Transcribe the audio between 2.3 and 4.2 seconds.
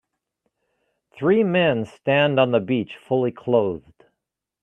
on the beach, fully clothed.